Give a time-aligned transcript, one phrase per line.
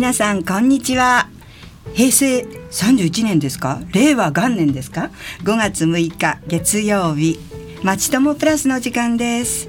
[0.00, 1.28] 皆さんこんにちは。
[1.92, 3.82] 平成31年ですか？
[3.92, 5.10] 令和元年ですか
[5.42, 7.38] ？5月6日月曜日。
[7.82, 9.68] まちともプラスの時間です。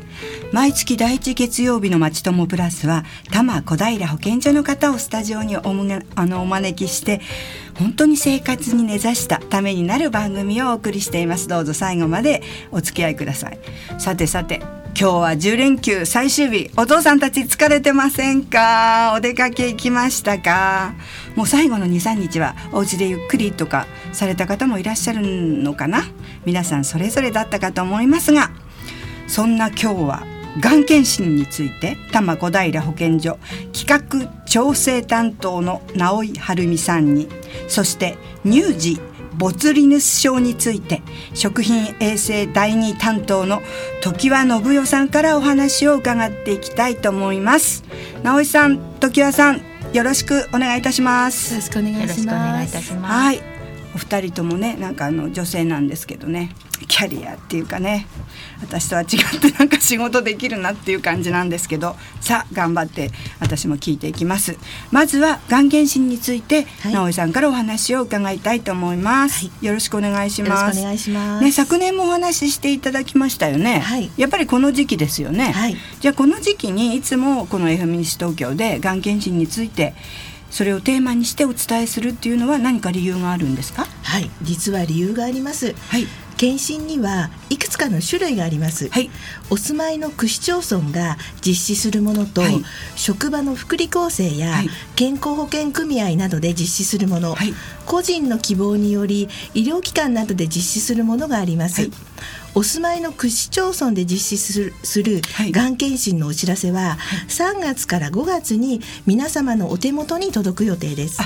[0.53, 7.19] 毎月第一月曜日のまちともプラスは多摩小平保健所の方をスタジオにおむあのお招きして
[7.77, 11.49] 本当に生活に根ざしたためになる番組をお送りしています。
[11.49, 12.41] どうぞ最後まで
[12.71, 13.59] お付き合いください。
[13.99, 14.61] さてさて
[14.93, 16.69] 今日は10連休最終日。
[16.77, 19.13] お父さんたち疲れてませんか？
[19.15, 20.93] お出かけ行きましたか？
[21.35, 26.03] もう最後の23日はお家でゆっくりとかされた方もいらっしゃるのかな？
[26.45, 28.51] 皆さんそれぞれだったかと思いますが
[29.27, 30.23] そんな今日は
[30.59, 33.39] がん検診について多摩小平保健所
[33.73, 37.29] 企画調整担当の直井晴美さんに
[37.67, 38.99] そして乳児
[39.37, 41.01] ボツリヌス症について
[41.33, 43.61] 食品衛生第二担当の
[44.01, 47.83] 常盤信代さんからお話を伺っていきたいと思います。
[48.23, 49.61] 直井さん常盤さん
[49.93, 51.53] よろしくお願いいたします。
[51.53, 52.93] よろしくお願いします。
[52.97, 53.41] はい。
[53.93, 56.51] お二人ともねなんかあの女性なんですけどね
[56.87, 58.07] キャリアっていうかね
[58.61, 59.07] 私とは違っ
[59.39, 64.57] てなんか仕事できるなっていう感じなんですけどさあ頑張って私も聞いていきます。
[64.91, 70.79] まずはがん検診について、はい、直井さんからお話を伺いたいと思います、はい、よろしくお願いします。
[70.79, 71.43] お願いします。
[71.43, 75.53] ね昨年もお話ししていただきましたよね、はい、やっぱりこの時期ですよね、
[75.99, 79.93] じゃあこの時期にいつもこの FM 西東京でがん検診について
[80.49, 83.87] それをテーマにしてお伝えするっていうのは何か理由があるんですか？
[84.03, 84.29] はい。
[84.41, 85.73] 実は理由があります。
[85.89, 86.05] はい
[86.37, 89.09] 検診にはいくつかの種類があります、はい、
[89.49, 92.63] お住まいの区市町村が実施するものと、はい、
[92.95, 94.55] 職場の福利厚生や
[94.95, 97.53] 健康保険組合などで実施するもの、はい、
[97.85, 101.89] 個人の希望により医療機関などで実施するものがあります、
[102.55, 105.21] お住まいの区市町村で実施するする
[105.51, 111.19] がん検診のお知らせは、3月から5月に皆様のお手元に届く予定です。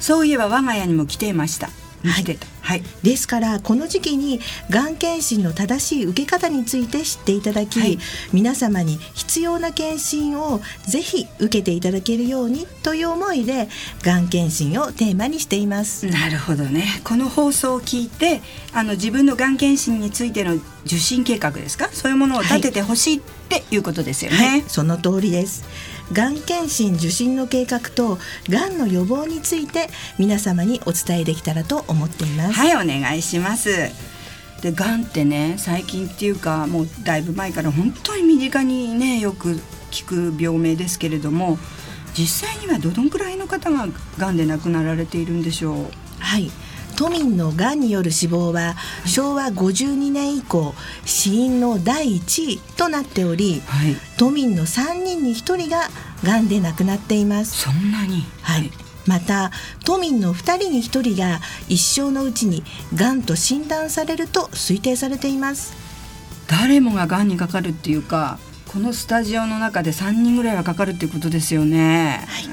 [0.00, 1.70] そういえば我が家にも来ていました
[2.10, 4.40] はい、はい、ですからこの時期に
[4.70, 7.98] がん検診の正しい受け方について知っていただき、はい、
[8.32, 13.68] 皆様に必要な検診をぜひ受けていただけるようにという思いで
[14.02, 16.06] がん検診をテーマにしています。
[16.06, 17.00] なるほどね。
[17.04, 18.40] この放送を聞いて
[18.72, 21.88] あの自分のがん検診についての受診計画ですか？
[21.92, 25.64] そういうものを立ててほしいっていうことですよね、はい、その通りです
[26.12, 28.18] がん検診受診の計画と
[28.48, 32.52] がんの予防について皆様にお伝えできたらと思っています。
[32.52, 33.70] はいお願いします。
[34.62, 41.58] でがんってね最近っていうかもうだいぶ前から本当に身近にねよく聞く病名ですけれども
[42.16, 43.86] 実際にはどのくらいの方が
[44.16, 45.86] がんで亡くなられているんでしょう？
[46.18, 46.50] はい
[46.96, 48.74] 都民のがんによる死亡は
[49.04, 50.74] 昭和52年以降
[51.04, 55.88] 死因の第1位となっており、はい、都民の3人に1人が
[56.24, 57.64] がんで亡くなっています。
[57.64, 58.24] そんなに？
[58.42, 58.70] はい、
[59.06, 59.50] また
[59.84, 62.64] 都民の2人に1人が一生のうちに
[62.94, 65.74] がんと診断されると推定されています。
[66.48, 72.44] 誰もががんにかかるっていうかこのスタジオの中で3人ぐらいはかかるっていうことですよね、はい。
[72.46, 72.48] う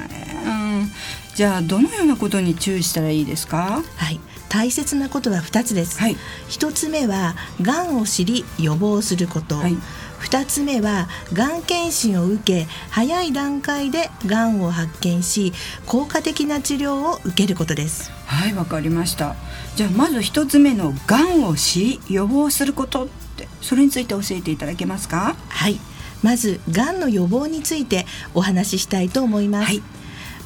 [0.83, 0.91] ん、
[1.35, 3.83] じゃあどのようなことに注意したらいいですか？
[3.95, 4.19] はい。
[4.49, 6.15] 大切なことは2つです、はい、
[6.47, 7.33] 1つ目は
[7.63, 9.75] がんを知り予防すること、はい、
[10.21, 15.53] 2つ目はがん検診を受け早い段階でがんを発見し
[15.87, 18.11] 効果的な治療を受けることです。
[18.27, 19.35] はいわかりました。
[19.75, 25.35] じゃあまず1つ目のがんを知り予防することってそれについて教えていただけますか？
[25.49, 25.79] はい。
[26.21, 28.05] まずがんの予防について
[28.35, 29.81] お話ししたいと思います、はい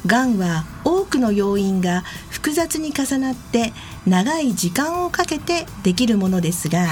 [0.06, 3.72] がんは多くの要因が複雑に重なって
[4.06, 6.86] 長い時間をかけてできるものですが、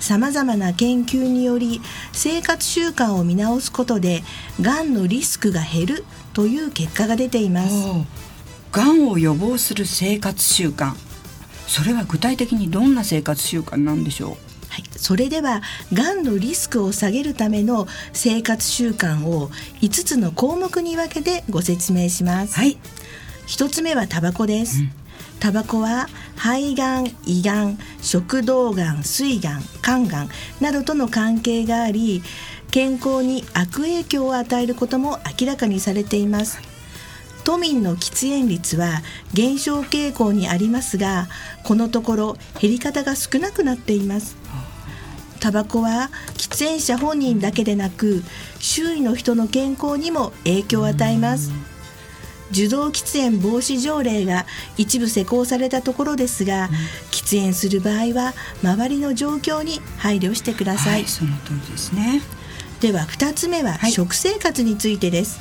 [0.00, 1.80] さまざまな研究により
[2.12, 4.22] 生活習慣を見直すことで
[4.60, 7.74] がんのリスクが減るという結果が出ています。
[8.72, 10.94] がんを予防する生活習慣。
[11.66, 14.47] それは具体的にどんな生活習慣なんでしょう？
[14.78, 15.60] はい、それでは
[15.92, 19.48] がんのリスクを下げるための生活習慣を
[19.82, 22.54] 5つの項目に分けてご説明します。
[22.54, 22.78] はい、
[23.48, 24.82] 1つ目はタバコです。
[24.82, 24.90] うん。
[25.40, 30.28] タバコは肺がん、胃がん、食道がん、膵がん、肝がん
[30.60, 32.22] などとの関係があり
[32.70, 36.60] 健康に悪影響を与えることも明らかにされています。
[37.48, 39.00] 都民の喫煙率は
[39.32, 41.28] 減少傾向にありますが
[41.64, 44.36] このところ減り方が少なくなっています
[45.38, 48.22] タバコは喫煙者本人だけでなく
[48.58, 51.52] 周囲の人の健康にも影響を与えます。
[52.50, 54.46] 受動喫煙防止条例が
[54.78, 56.70] 一部施行されたところですが、
[57.10, 58.32] 喫煙する場合は
[58.62, 62.22] 周りの状況に配慮してください、はい、その通りですね。
[62.80, 65.40] では2つ目は食生活についてです、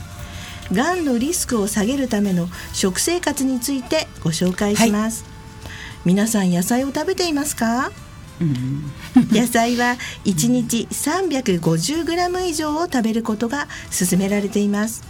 [0.73, 5.31] がんのリスクを下げるための食生活についてご紹介します、はい、
[6.03, 7.91] 皆さん野菜を食べていますか？
[9.31, 9.95] 野菜は
[10.25, 13.67] 1日 350g 以上を食べることが
[13.97, 15.03] 勧められています、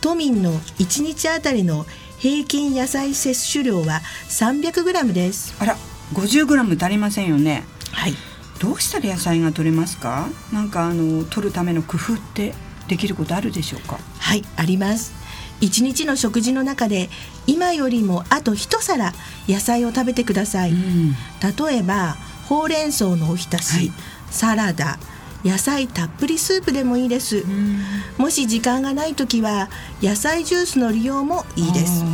[0.00, 1.86] 都民の1日あたりの
[2.18, 5.54] 平均野菜摂取量は 300g です。
[5.58, 5.76] あら
[6.14, 7.64] 50g 足りませんよね。
[7.92, 8.14] はい。
[8.58, 10.28] どうしたら野菜が取れますか？
[10.52, 12.52] なんかあの取るための工夫って
[12.88, 13.98] できることあるでしょうか？
[14.18, 15.14] はいあります。
[15.62, 17.10] 一日の食事の中で
[17.46, 19.12] 今よりもあと一皿
[19.46, 22.16] 野菜を食べてください、うん、例えば
[22.50, 23.92] ほうれん草のおひたし、はい、
[24.28, 24.98] サラダ
[25.44, 27.78] 野菜たっぷりスープでもいいです、うん、
[28.18, 29.70] もし時間がない時は
[30.02, 32.04] 野菜ジュースの利用もいいです。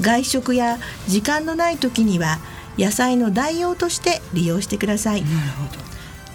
[0.00, 2.38] 外食や時間のない時には
[2.78, 5.22] 野菜の代用として利用してください。
[5.22, 5.82] なるほど。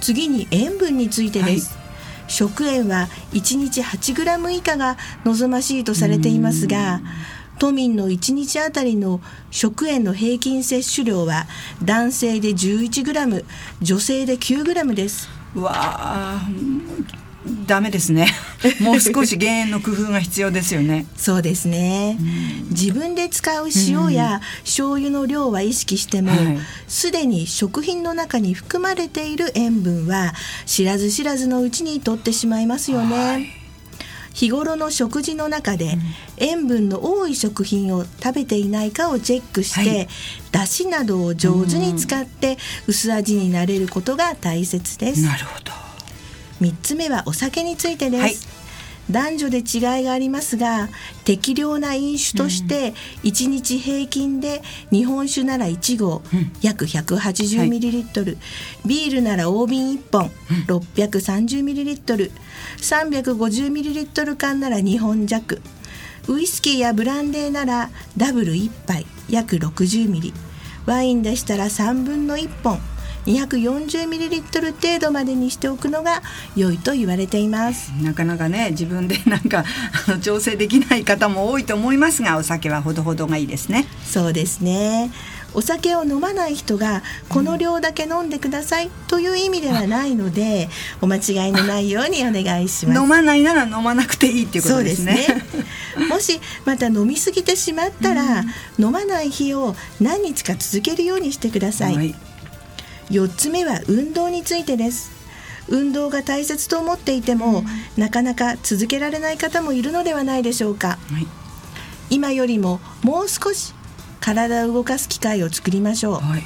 [0.02, 1.80] 次に塩分についてです、は
[2.28, 7.00] い、食塩は1日 8g 以下が望ましいとされていますが
[7.60, 9.22] 都民の1日あたりの
[9.52, 11.46] 食塩の平均摂取量は
[11.84, 13.46] 男性で 11g
[13.82, 15.30] 女性で 9g です。
[15.56, 16.48] わあ
[17.66, 18.28] ダメですね。
[18.82, 21.06] もう少し減塩の工夫が必要ですよね。
[21.16, 26.32] そうですね、うん、自分で使う塩や醤油の量は意識しても
[26.88, 30.34] すで、に食品の中に含まれている塩分は
[30.66, 33.48] 知らず知らずのうちに取ってしまいますよね、はい、
[34.38, 35.98] 日頃の食事の中で
[36.38, 40.08] 塩分の多い食品を食べていないかをチェックして、はい、
[40.52, 45.26] だしなどを上手に使って薄味になれることが大切です。
[45.26, 45.72] なるほど。
[46.62, 48.36] 3つ目はお酒についてです、はい、
[49.10, 50.90] 男女で違いがありますが
[51.24, 52.94] 適量な飲酒として
[53.24, 54.62] 1日平均で
[54.92, 56.22] 日本酒なら1合、
[56.62, 58.38] 約 180ml、はい、
[58.86, 60.30] ビールなら大瓶1本、
[60.68, 62.32] 630ml、
[62.78, 65.62] 350ml 缶なら2本弱。
[66.28, 70.34] ウイスキーやブランデーならダブル1杯約 60ml
[70.86, 72.80] ワインでしたら3分の1本
[73.28, 76.22] 240ml 程度までにしておくのが
[76.56, 77.92] 良いと言われています。
[78.02, 79.66] なかなかね自分で なんか
[80.22, 83.86] 調整できない方も多いと思いますがお酒はほどほどがいいですね。
[84.06, 85.12] そうですね。
[85.54, 90.70] お酒を飲まない人がこの量だけ飲んでくださいという意味ではないので、
[91.02, 93.00] お間違いのないようにお願いします。
[93.02, 95.16] 飲まないなら飲まなくていいっていうことですね。
[95.98, 96.08] ね。
[96.10, 102.16] もしまた飲みすぎてしまったら、うん、飲まない日を何日か続けるようにしてください、はい
[103.10, 105.18] 4つ目は運動についてです。
[105.70, 107.66] 運動が大切と思っていても、うん、
[108.02, 111.28] なかなか続けられない方もいるのではないでしょうか、はい、
[112.10, 113.74] 今よりももう少し
[114.20, 116.44] 体を動かす機会を作りましょう、はい、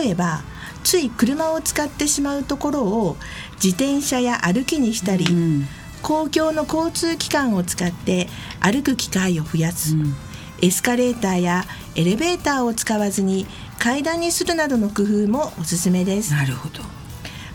[0.00, 0.42] 例えば
[0.84, 3.16] つい車を使ってしまうところを
[3.62, 5.66] 自転車や歩きにしたり、うん、
[6.02, 8.28] 公共の交通機関を使って
[8.60, 10.14] 歩く機会を増やす、うん、
[10.62, 11.64] エスカレーターや
[11.94, 13.46] エレベーターを使わずに
[13.78, 16.32] 階段にするなどの工夫もおすすめです。
[16.32, 16.80] なるほど。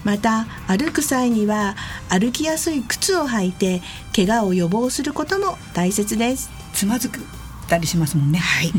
[0.03, 1.75] また歩く際には
[2.09, 3.81] 歩きやすい靴を履いて
[4.15, 6.49] 怪我を予防することも大切です。
[6.73, 7.19] つまずく
[7.67, 8.39] たりしますもんね。
[8.39, 8.71] はい。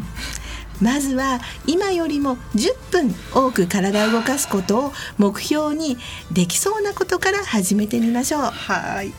[0.80, 5.96] まずは今よりも10分多く体を動かすことを目標に
[6.32, 8.40] できそうなことから始めてみましょう。
[8.42, 9.12] はい。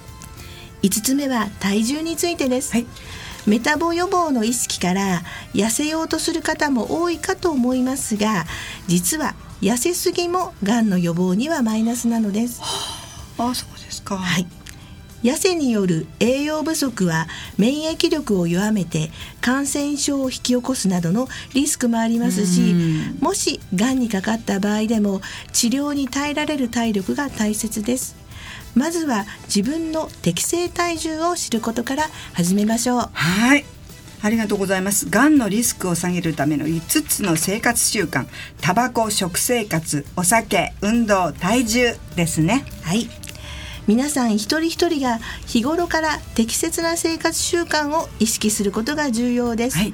[0.81, 2.85] 5つ目は体重についてです、はい
[3.45, 5.21] メタボ予防の意識から
[5.53, 8.45] 痩せようとする方も多いかと思いますが
[8.87, 12.61] 実は痩せすぎもがんの予防にはマイナスなのです。
[13.37, 14.17] ああそうですか。
[14.17, 14.47] はい。
[15.23, 19.09] 痩せによる栄養不足は免疫力を弱めて
[19.39, 22.75] 感染症を引き起こすなどのリスクもありますし
[23.21, 25.21] もしがんにかかった場合でも
[25.53, 28.17] 治療に耐えられる体力が大切です
[28.75, 32.03] まずは自分の適正体重を知ることから
[32.33, 33.09] 始めましょう。
[33.13, 33.65] はい。
[34.21, 35.09] ありがとうございます。
[35.09, 38.25] がんのリスクを下げるための5つの生活習慣。
[38.61, 42.65] タバコ食生活お酒運動体重ですね。
[42.83, 43.09] はい。
[43.85, 49.93] 皆さん一人一人が日頃から適切な生活習慣を意識することが重要です、はい、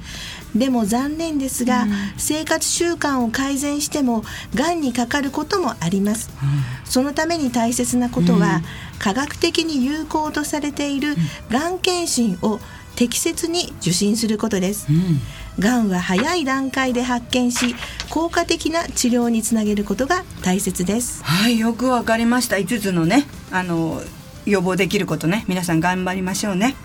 [0.54, 6.48] でも残念ですが、うん、生活習慣を改善してもがんにかかることもあります、うん、
[6.84, 8.62] そのために大切なことは、うん、
[8.98, 11.14] 科学的に有効とされている
[11.50, 11.80] がん。
[11.80, 12.60] 検診を
[12.96, 14.86] 適切に受診することです、
[15.58, 15.88] がん。
[15.88, 17.74] は早い段階で発見し
[18.10, 21.24] 効果的な治療につなげることが大切です。
[21.24, 22.56] はいよくわかりました。
[22.56, 24.02] 5つのねあの
[24.44, 25.44] 予防できることね。
[25.48, 26.76] 皆さん頑張りましょうね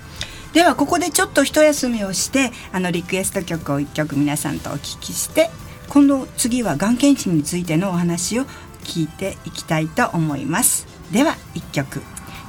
[0.56, 5.50] ではここでちょっと一休みをしてあのリクエスト曲を1曲皆さんとお聴きして
[5.90, 8.46] 今度次はがん検診についてのお話を
[8.86, 10.88] 聞いていきたいと思います。
[11.12, 12.02] では1曲。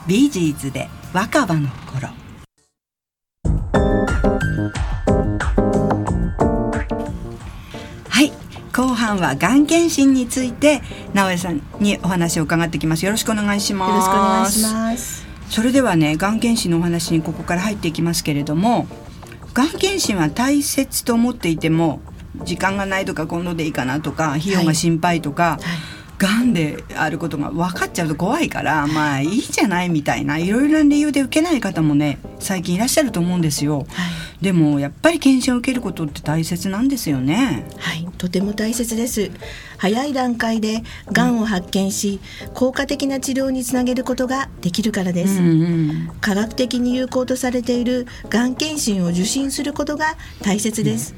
[0.06, 2.08] ビージーズで若葉の頃。
[8.08, 8.32] はい。
[8.72, 10.80] 後半はがん検診について
[11.12, 13.04] 直江さんにお話を伺ってきます。
[13.04, 13.90] よろしくお願いします。
[13.90, 15.25] よろしくお願いします。
[15.48, 18.86] それではねがん検診のお話にここから入っていきますけれども
[19.54, 22.00] がん検診は大切と思っていても
[22.44, 25.62] 時間がないとか今度でいいかなとか費用が心配とか、はい。
[25.62, 33.86] はいがんであることが分かっちゃうと怖いからまあいいじゃないみたいないろいろな理由で受けない方もね最近いらっしゃると思うんですよ、はい、
[34.40, 37.64] でもやっぱり検診を受けることって大切なんですよね。
[37.78, 39.30] はいとても大切です。
[39.78, 51.14] 早い段階でがんを発見し、うん、効果的な治療につなげることができるからです、うんうん、科学的に有効とされているがん検診を受診することが大切です、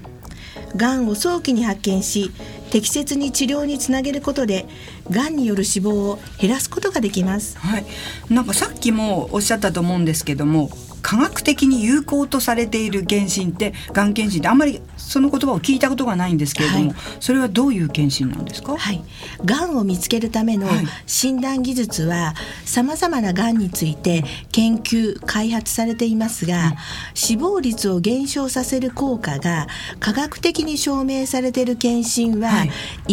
[0.72, 2.30] うん、がんを早期に発見し
[2.70, 4.66] 適切に治療につなげることで
[5.10, 7.56] がんによる死亡を減らすことができます。
[7.58, 7.86] はい、
[8.28, 10.68] なんかさっきもおっしゃったと思うんですけども
[11.08, 18.76] 科学的に有効とされている検診ってがん検診ってあんまりその言葉を聞いたことがないんですけれども、はい、それはどういう検診なんですか？
[18.76, 19.02] はい、
[19.42, 20.68] がんを見つけるための
[21.06, 22.34] 診断技術は
[22.66, 24.22] さまざまながんについて
[24.52, 26.72] 研究開発されていますが、うん、
[27.14, 29.66] 死亡率を減少させる効果が
[30.00, 32.70] 科学的に証明されている検診は、はい、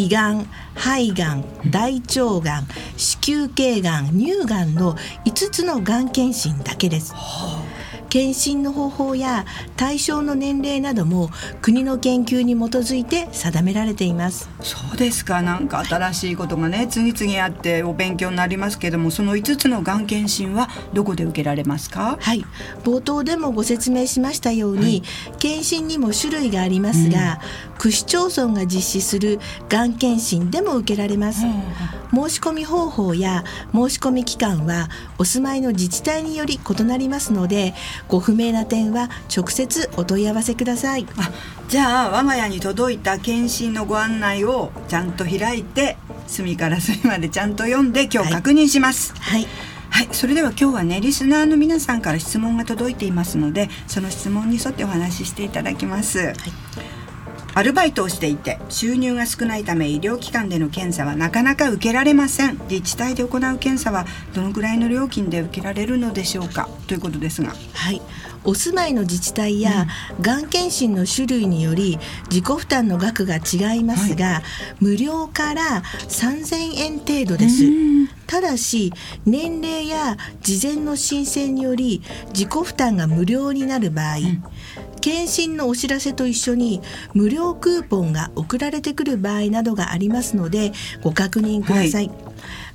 [0.08, 7.14] 胃がん肺がん大腸がん子宮頸がん乳がんの5つのがん検診だけです。
[7.14, 9.46] はあ検診の方法や
[9.76, 11.30] 対象の年齢なども
[11.62, 14.50] 国の研究に基づいて定められています。
[14.62, 15.42] そうですか。
[15.42, 22.18] なんか新しいことがね次々あってお勉強になりますけどもその5つのがん検診はどこで受けられますか？
[22.20, 22.46] はい。
[22.84, 25.04] 冒頭でもご説明しましたように、はい、
[25.40, 27.40] 検診にも種類がありますが、
[27.72, 33.44] うん、区市町村が実施するがん検診でも受けられます、うん、申し込み方法や
[33.74, 37.74] 申し込み期間はお住まいの自治体により異なりますので
[38.08, 41.06] ご不明な点は直接お問い合わせください。
[41.18, 41.32] あ
[41.68, 45.98] じゃあ我が家に届いた検診のご案内をちゃんと開いて
[46.28, 49.50] 隅から隅までちゃんと読んで今日確認します、はい、はい。
[49.90, 56.36] はい、それでは今日はねリスナーの皆さんから質問が届いていますのでその質問に沿ってお話ししていただきます、はい
[57.58, 62.60] アルバイトをしていて収入が少ないため医療機関での検査はなかなか受けられません。
[62.70, 66.68] 自治体で行う検査はどのくらいの料金で受けられるのでしょうか？
[66.88, 67.56] ということですが。
[67.74, 68.02] はい。
[68.44, 69.88] お住まいの自治体や、
[70.22, 71.98] がん検診の種類により
[72.30, 74.44] 自己負担の額が違いますが、はい、
[74.82, 77.64] 無料から3000円程度です。
[78.28, 78.92] ただし
[79.26, 84.44] 年齢や事前の申請により自己負担が無料になる場合、うん
[85.06, 86.82] 検診のお知らせと一緒に
[87.14, 90.72] 無料クーポンが送られてくる場合などがありますので
[91.04, 92.18] ご確認ください、はい、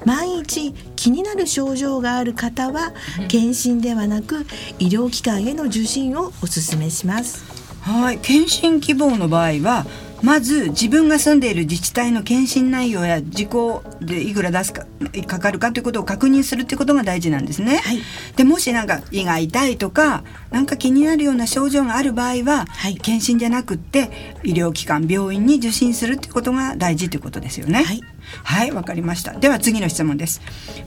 [0.05, 2.93] 万一気になる症状がある方は
[3.27, 4.47] 検診ではなく
[4.79, 7.45] 医療機関への受診をお勧めします。
[7.81, 8.19] はい。
[8.19, 9.85] 検診希望の場合は
[10.23, 14.87] まず自分が住んでいる自治体の検診内容や事故でいくら出すか
[15.27, 17.79] かかるかということを確認するってことが大事なんですね。
[17.79, 18.03] はい、
[18.37, 27.83] でもしなんか胃が痛いとかなんか気になるような症状がある場合は、はい、検診じゃなくって医療機関病院に受診するってことが大事ということですよね。
[27.83, 28.00] はい
[28.43, 29.33] はいわかりました。
[29.33, 30.41] では次の質問です。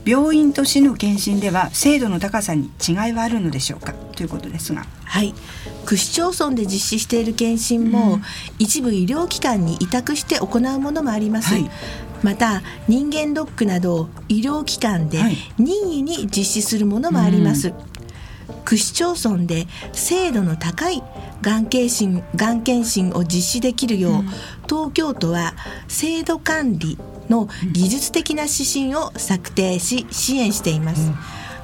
[0.04, 3.92] 病院と市の検診では精度の高さに違いはあるのでしょうか？
[3.92, 4.86] ということですが。
[5.04, 5.34] はい。
[5.84, 8.22] 区市町村で実施している検診も、うん、
[8.58, 11.70] 一部医療機関に委託して行うものもあります、はい、
[12.22, 15.20] また人間ドックなど医療機関で
[15.58, 17.82] 任意に実施するものもあります、はい
[18.48, 21.02] うん、区市町村で精度の高い
[21.42, 24.28] がん検診がん検診を実施できるよう、うん、
[24.66, 25.54] 東京都は
[25.86, 31.10] 制度管理の技術的な指針を策定し支援しています。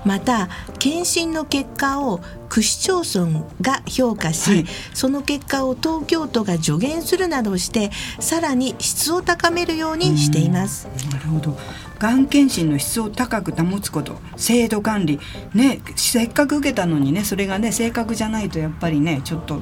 [0.04, 0.48] また
[0.78, 4.64] 検診の結果を区市町村が評価し、はい、
[4.94, 10.88] その結果を東京都が助言するなどしてさらに質を高めるようにしています。
[11.10, 11.56] なるほど。
[11.98, 15.20] がん検診の質を高く保つこと制度管理
[15.54, 19.60] ねせっかく受けたのにねそれがね正確じゃないとやっぱりねちょっと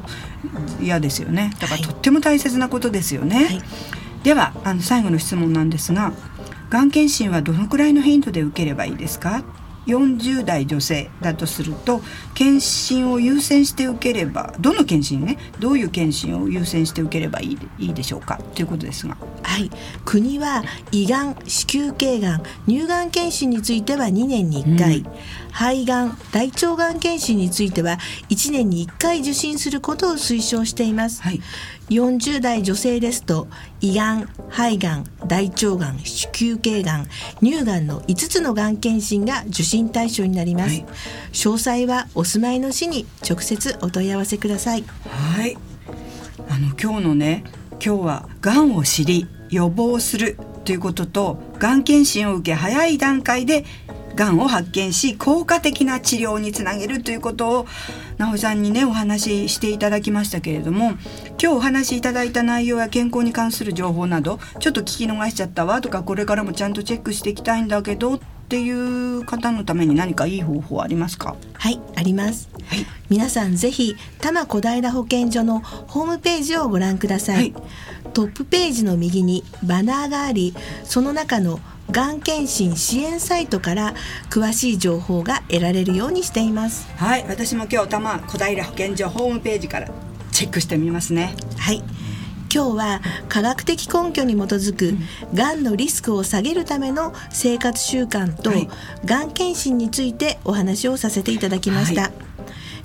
[0.80, 1.52] 嫌ですよね。
[1.58, 3.44] だからとっても大切なことですよね。
[3.44, 3.62] はい
[4.22, 6.12] ではあの最後の質問なんですが
[6.70, 9.42] がん検診はどのくらいの頻度で受ければいいですか
[9.86, 12.02] ？40代女性だとすると
[12.34, 15.38] 検診を優先して受ければどの検診ね？
[15.60, 18.36] どういう検診を優先して受ければいいいいでしょうか？
[18.54, 19.16] ということですが。
[19.42, 19.70] はい。
[20.04, 25.04] 国は胃がん子宮頸がん乳がん検診については2年に1回、うん、
[25.52, 27.96] 肺がん大腸がん検診については
[28.28, 31.40] 1年に1回受診することを推奨しています、はい、
[31.90, 33.48] 40代女性ですと
[33.80, 37.06] 胃がん、肺がん、大腸がん、子宮頸がん、
[37.40, 40.86] 乳がんの5つのがん検診が受診対象になります、はい、
[41.32, 44.84] 詳細はお住まいの市に直接お問い合わせください。
[45.08, 45.56] はい。
[46.48, 53.64] あの今日のね今日はがんを知り予防するということとがん検診を受け早い段階で
[54.18, 57.66] がんを発見し効果的な治療につなげるということを
[58.18, 60.98] 直井さんにねお話ししていただきましたけれども今
[61.38, 71.36] 日お話しいただいた内容や健康に関する情報などちょっと聞き逃しちゃったわとかこれからもちゃんとチェックしていきたいんだけどっていう方のために何かいい方法ありますか？
[71.52, 77.54] はいあります、はい、皆さんぜひ多摩小平保健所のホームページをご覧ください、はい、
[78.14, 83.94] トップページの右にバナーがありその中のがん検診支援サイトから
[84.30, 86.88] 詳しい情報が得られるようにしています。
[86.96, 89.88] はい私も今日多摩小平保健所ホームページから
[90.32, 91.34] チェックしてみますね。
[91.56, 91.82] はい。
[92.50, 94.94] 今日は科学的根拠に基づく
[95.34, 98.50] がんのリスクを下げるための生活習慣と
[99.04, 102.27] がん検診についてお話をさせていただきました、はい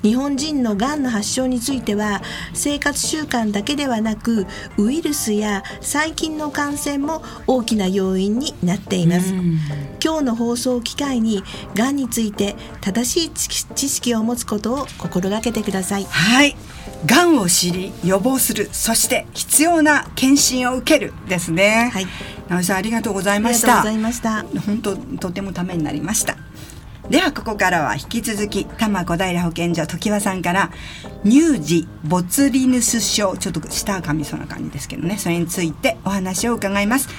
[0.03, 2.21] 日本人のがんの発症については
[2.53, 4.45] 生活習慣だけではなく
[4.77, 9.33] ウイルスや細菌の感染も大きな要因になっています。
[10.03, 11.43] 今日の放送を機会に
[11.73, 16.03] がんについて正しい知識を持つことを心がけてください。
[16.03, 16.55] はい。
[17.05, 21.89] がんを知り予防するそして必要な検診を受けるですね。
[21.93, 22.07] はい。
[22.49, 23.67] 直井さんありがとうございました。
[23.67, 24.61] ありがとうございました。
[24.65, 26.37] 本当とてもためになりました
[27.09, 30.71] ではここからは引き続き多摩小平保健所常盤さんから
[31.23, 35.17] 乳児ボツリヌス症ちょっと舌噛みそうな感じですけどね。
[35.17, 37.09] それについてお話を伺います。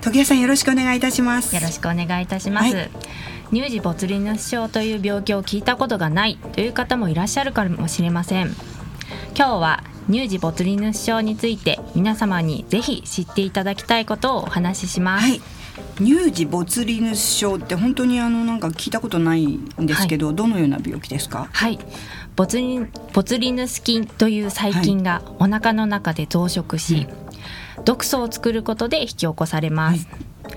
[0.00, 1.54] 常盤さんよろしくお願いいたします。
[1.54, 2.90] よろしくお願いいたします、はい、
[3.52, 8.54] 乳児ボツリヌス症という病気を聞いたことがないという方もいらっしゃるかもしれません。
[9.36, 15.40] 今日は乳児ボツリヌス症について皆様にぜひ知っていただきたいことをお話しします、はい
[15.96, 21.48] 乳児ボツリヌス症って本当にあのなんか聞いたことないんですけど、はい、どのような病気ですか？
[21.52, 21.78] はい。
[22.36, 27.08] ボツリボツリヌス菌という細菌がお腹の中で増殖し、はい、
[27.84, 30.08] 毒素を作ることで引き起こされます、
[30.44, 30.50] は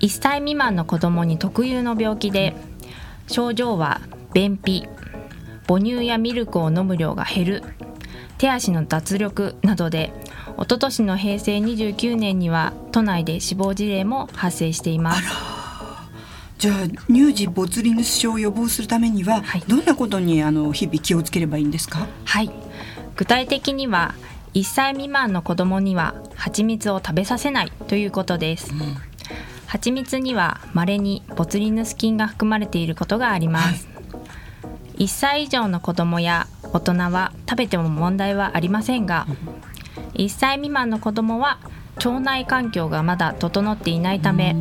[0.00, 2.54] い、1歳未満の子供に特有の病気で
[3.26, 4.02] 症状は
[4.34, 4.86] 便秘
[5.66, 7.62] 母乳やミルクを飲む量が減る
[8.38, 10.12] 手足の脱力などで
[10.58, 15.22] 一昨年の平成29年には都内で死亡事例も発生しています。
[16.58, 22.06] じゃあ乳児ボツリヌス症を予防するためには、はい、どんなことにあの日々気をつければいいんですか？
[22.24, 22.50] はい。
[23.16, 24.14] 具体的には
[24.54, 28.78] 1歳未満の子どもには蜂蜜を食べさせないということです、うん、
[29.66, 34.00] 蜂蜜には稀にボツリヌス菌が含まれていることがあります、は
[34.98, 39.26] い、1歳以上の子どもや大人は食べても問題はありませんが、
[40.18, 41.58] 1歳未満の子どもは
[41.96, 44.54] 腸内環境がまだ整っていないため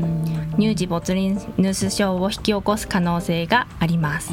[0.57, 4.31] 乳児ボツリヌス症を引き起こす可能性があります。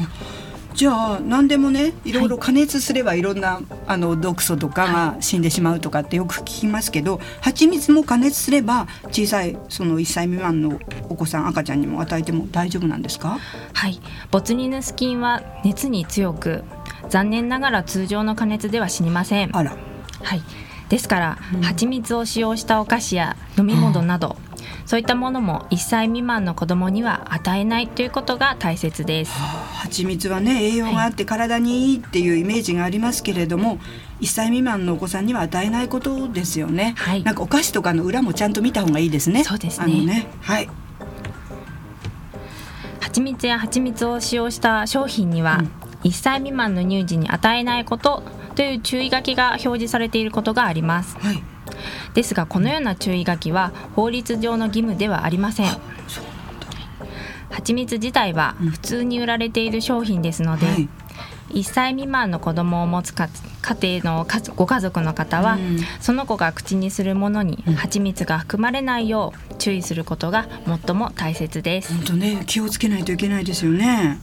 [0.73, 13.37] じゃあ何でもねいろいろ加熱すればいろんな、はい、あの毒素とかが死んでしまうとかってよく聞きますけど蜂蜜も加熱すれば小さいその1歳未満のお子さん赤ちゃんにも与えても大丈夫なんですか？
[13.73, 13.99] はい。
[14.31, 16.63] ボツリヌス菌は熱に強く
[17.07, 19.55] 残念ながら通常の加熱では死にません。
[19.55, 19.77] あら。
[20.23, 20.41] はい
[20.93, 33.73] ですから、うん、蜂蜜を使用したお菓子や飲み物など、うん、そういったものも1歳未満の子供には与えないということが大切です、はあ、蜂蜜はね栄養があって体にいいっていうイメージがありますけれども、は
[34.21, 39.43] い、1歳未満のお子さんには与えないことですよね、はい、なんかお菓子とかの裏もちゃんと見た方がいいですね。
[39.43, 40.05] そうですね。
[40.05, 40.69] ねはい。
[42.99, 45.65] 蜂蜜や蜂蜜を使用した商品には、うん、
[46.03, 48.21] 1歳未満の乳児に与えないこと
[48.55, 51.43] という注意書きが表示されていることがあります、はい、
[52.13, 55.67] ですがこのような注意書きは法律上の義務ではありません。
[57.49, 60.89] 蜂蜜自体は普通に売られている商品ですので、はい
[61.53, 63.29] 1歳未満の子供を持つ家
[64.01, 70.47] 庭のご家族の方は、うん、その子が口にするものに蜂蜜が含まれないよう注意することが
[70.85, 71.93] 最も大切です。
[71.93, 74.19] 本当ね気をつけないといけないですよね。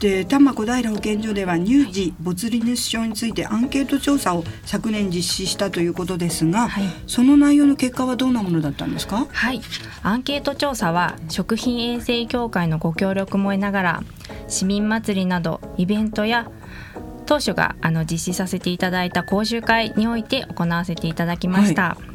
[0.00, 9.26] で多摩小平保健所では乳児ボツリヌス症についてアンケート調査を昨年実施したということですが、はい、その内容の結果はどんなものだったんですか？
[9.30, 9.60] はい。
[10.02, 14.02] アンケート調査は食品衛生協会のご協力も得ながら
[14.48, 16.50] 市民祭りなどイベントや
[17.26, 21.82] 当初があの実施させていただいた講習会において行わせていただきました。
[21.82, 22.12] はい。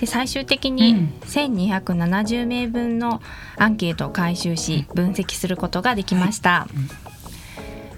[0.00, 3.20] で最終的に1270名分の
[3.56, 6.66] アンケートを回収し分析することができました、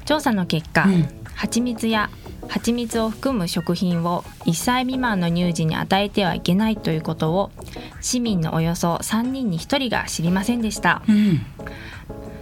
[0.05, 2.11] 調査の結果、うん、蜂蜜や
[2.49, 7.53] 蜂蜜を含む食品を1歳未満の乳児に与えてはいけないということを
[8.01, 11.41] 市民のおよそ3人に1人が知りませんでした、うん、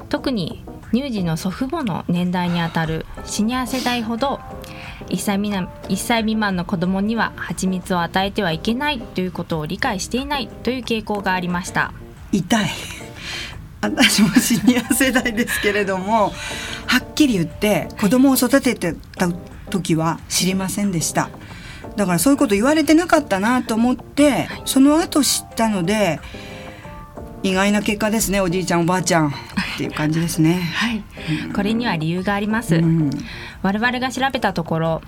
[0.08, 4.40] 特に乳児の祖父母の年代にあたるシニア世代ほど
[5.08, 11.92] 1歳未満 ,1 歳未満の子どもには蜂蜜を与えてはいけないということを理解していないという傾向がありました。
[12.32, 12.70] 痛い。
[13.80, 16.32] 私もシニア世代ですけれども
[16.86, 19.30] はっきり言って子供を育ててた
[19.70, 21.30] 時は知りませんでした。
[21.96, 26.20] だからそういうこと言われてなかったなと思って、その後知ったので
[27.42, 29.32] 意外な結果ですねおじいちゃんおばあちゃん
[29.80, 30.60] っていう感じですね。
[30.74, 31.02] はい、
[31.46, 33.10] うん、これには理由があります、うん、
[33.62, 35.02] 我々が調べたところ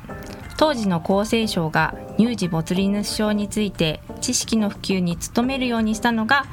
[0.56, 6.46] 当時の厚生省が乳児ボツリヌス症について知識の普及に努めるようにしたのが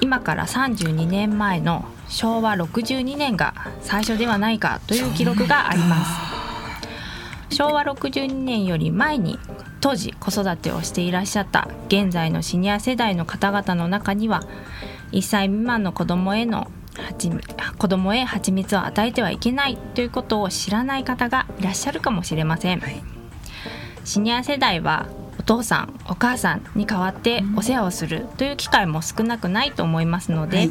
[0.00, 7.54] 今から32年前の昭和62年が最初ではないかという記録があります。
[7.54, 9.38] 昭和62年より前に
[9.80, 14.42] 当時子育てをしていらっしゃった現在のシニア世代の方々の中には
[15.12, 16.68] 1歳未満の子どもへの
[17.78, 23.02] 子供へ蜂蜜を与えてはいけないということを知らない方がいらっしゃるかもしれません、はい、
[24.04, 30.70] シニア世代はお父さんお母さんに代わってお世話をするという機会も少なくないと思いますので、はい、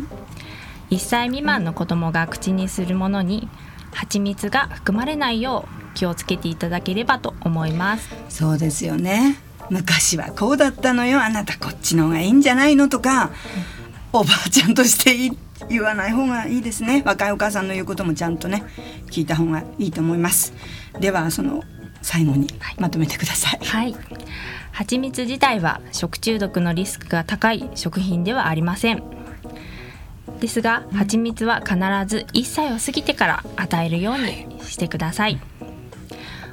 [0.92, 3.50] 1歳未満の子どもが口にするものに
[3.92, 8.10] 蜂蜜が含まれないよう気をつけていただければと思います。
[8.30, 9.38] そうですよね。
[9.70, 11.22] 昔はこうだったのよ。
[11.22, 13.32] あなたこっちの方がいいんじゃないのとか、
[14.14, 15.36] うん、おばあちゃんとして言
[15.80, 17.04] わない方がいいですね。
[17.06, 18.64] 若いお母さんの言うこともちゃんとね
[19.10, 20.54] 聞いた方がいいと思います。
[21.00, 21.64] ではその
[22.02, 23.96] 最後にまとめてください、はい、
[24.72, 29.04] 蜂蜜自体は食中毒のリスクが高い食品ではありません。
[30.40, 31.76] ですが蜂蜜は必
[32.08, 35.40] ず1歳を過ぎてから与えるようにしてください、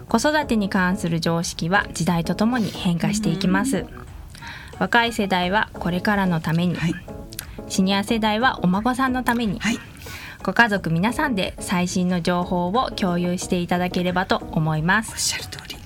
[0.07, 3.87] 子育てに関する常識は時代とともに変化していきます、
[4.79, 6.95] 若い世代はこれからのために、はい、
[7.69, 9.79] シニア世代はお孫さんのために、はい、
[10.43, 15.13] ご家族皆さんで最新の情報を共有していただければと思います。
[15.13, 15.77] おっしゃる通り。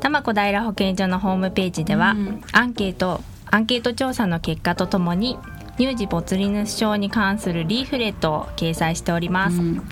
[0.00, 5.36] 多摩小平保健所のホームページでは、うん、アンケートアンケート調査の結果とともに
[5.76, 9.82] 乳児ボツリヌス症に関するリーフレットを掲載しております、うん、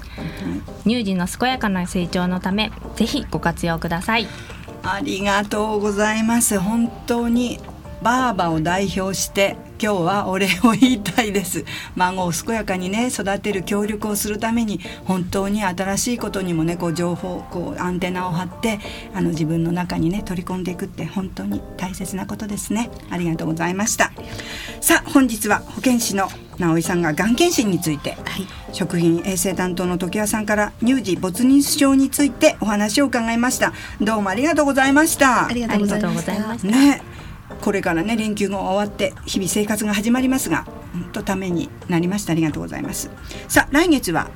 [0.84, 4.26] 乳児の健やかな成長のためぜひご活用ください。
[4.82, 6.58] ありがとうございます。
[6.58, 7.58] 本当に
[8.00, 11.64] バーバを代表して今日はお礼を言いたいです。
[11.94, 18.80] 孫を健やかにね育てる協力をするために本当に新しいことにもねこう情報こうアンテナを張って
[19.14, 22.90] あの自分の中にね取り込んでいくって本当に大切なことですね。
[23.10, 24.12] ありがとうございました。
[24.80, 33.72] さあ本日は保健師の直井さんががん検診について、はい、食品衛生担当の常盤さんから乳児没認症についてお話を伺いました。
[34.00, 35.46] どうもありがとうございました。
[35.46, 36.66] ありがとうございました。
[36.66, 37.17] ね
[37.60, 42.32] これからね連休が終わって日々生活が始まりますが本当ためになりました。
[42.32, 43.10] ありがとうございます。
[43.48, 44.30] さあ来月は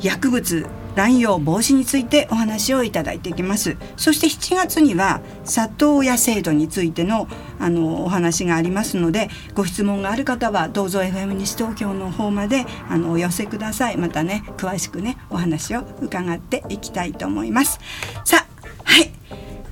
[0.00, 3.76] 薬物乱用防止についてお話をいただいていきます。
[3.96, 13.96] そして7月には里親制度についてのあのお話がありますのでご質問がある方はどうぞ FM 西東京の方まであのお寄せください。
[13.96, 17.78] またね詳しくねお話を伺っていきたいと思います。
[18.24, 18.51] さあ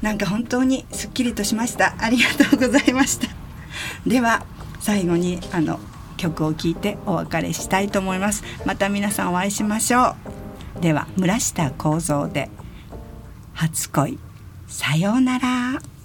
[0.03, 1.95] なんか本当にすっきりとしました。
[1.99, 3.29] ありがとうございました。
[4.07, 4.45] では
[4.81, 5.79] 最後にあの
[6.17, 8.43] 曲を聴いてお別れしたいと思います。
[8.65, 10.17] また皆さんお会いしましょ
[10.79, 10.81] う。
[10.81, 12.49] では村下幸三で
[13.55, 14.19] 初恋。
[14.69, 16.00] さようなら。